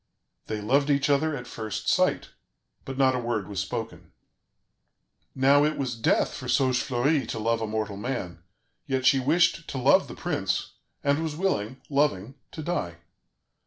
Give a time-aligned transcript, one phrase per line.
[0.47, 2.29] They loved each other at first sight,
[2.85, 4.13] but not a word was spoken.
[5.35, 8.41] Now it was death for Saugefleurie to love a mortal man,
[8.87, 10.71] yet she wished to love the prince,
[11.03, 12.95] and was willing, loving, to die.